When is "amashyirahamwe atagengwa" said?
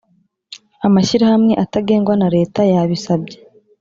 0.87-2.13